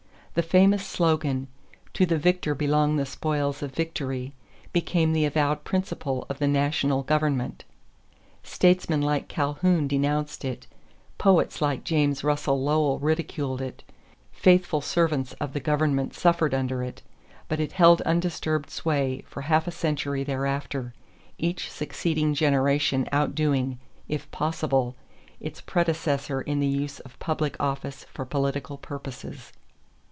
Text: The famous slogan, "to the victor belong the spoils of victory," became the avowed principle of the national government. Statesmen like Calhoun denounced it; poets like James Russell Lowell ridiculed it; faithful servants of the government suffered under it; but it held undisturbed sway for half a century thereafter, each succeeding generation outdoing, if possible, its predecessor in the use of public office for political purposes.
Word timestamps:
The 0.33 0.41
famous 0.41 0.87
slogan, 0.87 1.49
"to 1.91 2.05
the 2.05 2.17
victor 2.17 2.55
belong 2.55 2.95
the 2.95 3.05
spoils 3.05 3.61
of 3.61 3.75
victory," 3.75 4.31
became 4.71 5.11
the 5.11 5.25
avowed 5.25 5.65
principle 5.65 6.25
of 6.29 6.39
the 6.39 6.47
national 6.47 7.03
government. 7.03 7.65
Statesmen 8.41 9.01
like 9.01 9.27
Calhoun 9.27 9.89
denounced 9.89 10.45
it; 10.45 10.67
poets 11.17 11.61
like 11.61 11.83
James 11.83 12.23
Russell 12.23 12.63
Lowell 12.63 12.97
ridiculed 12.99 13.61
it; 13.61 13.83
faithful 14.31 14.79
servants 14.79 15.33
of 15.41 15.51
the 15.51 15.59
government 15.59 16.13
suffered 16.13 16.53
under 16.53 16.81
it; 16.81 17.01
but 17.49 17.59
it 17.59 17.73
held 17.73 17.99
undisturbed 18.03 18.69
sway 18.69 19.25
for 19.27 19.41
half 19.41 19.67
a 19.67 19.69
century 19.71 20.23
thereafter, 20.23 20.93
each 21.39 21.69
succeeding 21.69 22.33
generation 22.33 23.05
outdoing, 23.11 23.79
if 24.07 24.31
possible, 24.31 24.95
its 25.41 25.59
predecessor 25.59 26.39
in 26.39 26.61
the 26.61 26.67
use 26.67 27.01
of 27.01 27.19
public 27.19 27.57
office 27.59 28.05
for 28.05 28.23
political 28.23 28.77
purposes. 28.77 29.51